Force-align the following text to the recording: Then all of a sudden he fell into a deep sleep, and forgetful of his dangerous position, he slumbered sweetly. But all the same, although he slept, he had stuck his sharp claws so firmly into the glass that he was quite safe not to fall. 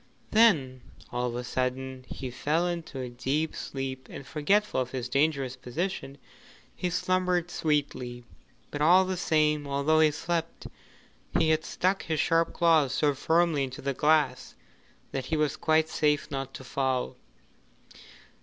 Then 0.31 0.81
all 1.11 1.27
of 1.29 1.35
a 1.35 1.43
sudden 1.43 2.05
he 2.07 2.31
fell 2.31 2.65
into 2.67 2.99
a 3.01 3.07
deep 3.09 3.55
sleep, 3.55 4.07
and 4.09 4.25
forgetful 4.25 4.81
of 4.81 4.89
his 4.89 5.07
dangerous 5.07 5.55
position, 5.55 6.17
he 6.75 6.89
slumbered 6.89 7.51
sweetly. 7.51 8.23
But 8.71 8.81
all 8.81 9.05
the 9.05 9.15
same, 9.15 9.67
although 9.67 9.99
he 9.99 10.09
slept, 10.09 10.65
he 11.37 11.51
had 11.51 11.63
stuck 11.63 12.01
his 12.01 12.19
sharp 12.19 12.51
claws 12.51 12.95
so 12.95 13.13
firmly 13.13 13.63
into 13.63 13.83
the 13.83 13.93
glass 13.93 14.55
that 15.11 15.25
he 15.27 15.37
was 15.37 15.55
quite 15.55 15.87
safe 15.87 16.31
not 16.31 16.51
to 16.55 16.63
fall. 16.63 17.15